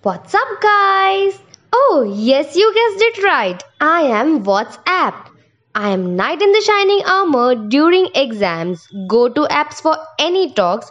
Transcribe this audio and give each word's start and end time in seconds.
What's 0.00 0.32
up, 0.32 0.60
guys? 0.60 1.40
Oh, 1.72 2.06
yes, 2.16 2.54
you 2.54 2.72
guessed 2.72 3.02
it 3.02 3.24
right. 3.24 3.60
I 3.80 4.02
am 4.02 4.44
WhatsApp. 4.44 5.28
I 5.74 5.88
am 5.90 6.14
knight 6.14 6.40
in 6.40 6.52
the 6.52 6.60
shining 6.60 7.02
armor 7.04 7.68
during 7.68 8.08
exams, 8.14 8.86
go 9.08 9.28
to 9.28 9.40
apps 9.50 9.82
for 9.82 9.96
any 10.20 10.52
talks, 10.52 10.88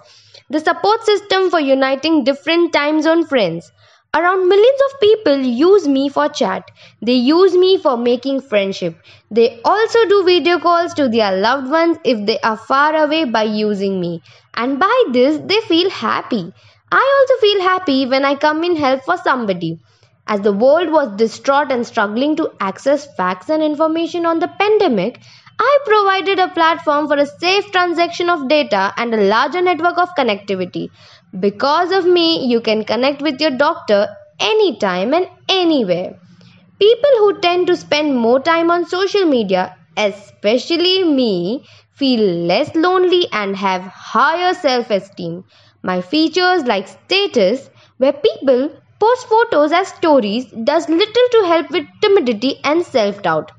the 0.49 0.59
support 0.59 1.05
system 1.05 1.49
for 1.49 1.61
uniting 1.61 2.25
different 2.25 2.73
time 2.73 3.01
zone 3.01 3.25
friends. 3.25 3.71
Around 4.13 4.49
millions 4.49 4.81
of 4.89 4.99
people 4.99 5.39
use 5.39 5.87
me 5.87 6.09
for 6.09 6.27
chat. 6.27 6.69
They 7.01 7.13
use 7.13 7.55
me 7.55 7.77
for 7.77 7.95
making 7.95 8.41
friendship. 8.41 8.97
They 9.31 9.61
also 9.63 10.05
do 10.09 10.25
video 10.25 10.59
calls 10.59 10.93
to 10.95 11.07
their 11.07 11.31
loved 11.39 11.71
ones 11.71 11.97
if 12.03 12.25
they 12.25 12.39
are 12.39 12.57
far 12.57 12.93
away 12.93 13.23
by 13.23 13.43
using 13.43 14.01
me. 14.01 14.21
And 14.53 14.77
by 14.81 15.03
this, 15.13 15.39
they 15.45 15.61
feel 15.61 15.89
happy. 15.89 16.51
I 16.91 17.25
also 17.29 17.39
feel 17.41 17.61
happy 17.61 18.05
when 18.05 18.25
I 18.25 18.35
come 18.35 18.63
in 18.63 18.75
help 18.75 19.03
for 19.03 19.15
somebody. 19.17 19.79
As 20.27 20.41
the 20.41 20.51
world 20.51 20.89
was 20.91 21.15
distraught 21.15 21.71
and 21.71 21.87
struggling 21.87 22.35
to 22.35 22.51
access 22.59 23.07
facts 23.15 23.49
and 23.49 23.63
information 23.63 24.25
on 24.25 24.39
the 24.39 24.49
pandemic, 24.49 25.21
I 25.59 25.79
provided 25.85 26.39
a 26.39 26.49
platform 26.49 27.07
for 27.07 27.15
a 27.15 27.25
safe 27.25 27.71
transaction 27.71 28.29
of 28.29 28.49
data 28.49 28.93
and 28.97 29.13
a 29.13 29.23
larger 29.23 29.61
network 29.61 29.97
of 29.97 30.09
connectivity. 30.17 30.89
Because 31.39 31.91
of 31.91 32.05
me, 32.05 32.45
you 32.47 32.59
can 32.59 32.83
connect 32.83 33.21
with 33.21 33.39
your 33.39 33.51
doctor 33.51 34.07
anytime 34.39 35.13
and 35.13 35.29
anywhere. 35.47 36.19
People 36.79 37.11
who 37.19 37.39
tend 37.39 37.67
to 37.67 37.75
spend 37.75 38.15
more 38.15 38.39
time 38.39 38.71
on 38.71 38.85
social 38.87 39.25
media, 39.25 39.75
especially 39.95 41.03
me, 41.03 41.65
feel 41.93 42.21
less 42.45 42.73
lonely 42.75 43.27
and 43.31 43.55
have 43.55 43.81
higher 43.83 44.53
self 44.53 44.89
esteem. 44.89 45.43
My 45.81 46.01
features 46.01 46.65
like 46.65 46.87
status, 46.87 47.71
where 47.97 48.13
people 48.13 48.69
post 48.99 49.27
photos 49.27 49.71
as 49.71 49.87
stories, 49.87 50.45
does 50.63 50.87
little 50.87 51.27
to 51.31 51.43
help 51.47 51.71
with 51.71 51.87
timidity 51.99 52.59
and 52.63 52.85
self 52.85 53.23
doubt. 53.23 53.51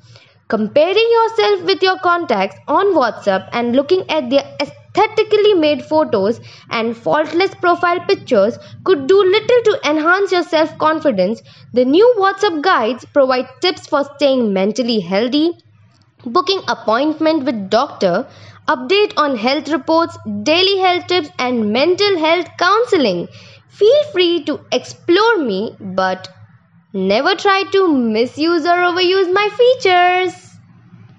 Comparing 0.47 1.10
yourself 1.10 1.62
with 1.62 1.83
your 1.83 1.98
contacts 1.98 2.56
on 2.69 2.94
WhatsApp 2.94 3.48
and 3.52 3.75
looking 3.75 4.08
at 4.08 4.30
their 4.30 4.44
aesthetically 4.60 5.55
made 5.55 5.84
photos 5.84 6.41
and 6.70 6.97
faultless 6.97 7.55
profile 7.56 7.98
pictures 8.06 8.58
could 8.84 9.08
do 9.08 9.20
little 9.22 9.62
to 9.64 9.80
enhance 9.91 10.30
your 10.30 10.44
self 10.44 10.78
confidence. 10.78 11.42
The 11.72 11.84
new 11.84 12.14
WhatsApp 12.16 12.62
guides 12.62 13.05
provide 13.06 13.48
tips 13.60 13.86
for 13.88 14.05
staying 14.16 14.53
mentally 14.53 15.00
healthy, 15.00 15.58
booking 16.24 16.61
appointment 16.69 17.44
with 17.44 17.70
doctor, 17.70 18.27
update 18.69 19.12
on 19.16 19.36
health 19.36 19.69
reports, 19.69 20.16
daily 20.42 20.78
health 20.78 21.06
tips 21.06 21.30
and 21.38 21.72
mental 21.72 22.19
health 22.19 22.48
counseling. 22.58 23.28
Feel 23.69 24.05
free 24.12 24.44
to 24.44 24.60
explore 24.72 25.38
me 25.38 25.77
but 25.80 26.28
never 26.92 27.34
try 27.34 27.64
to 27.72 27.88
misuse 27.88 28.66
or 28.66 28.77
overuse 28.91 29.33
my 29.33 29.48
features. 29.56 30.47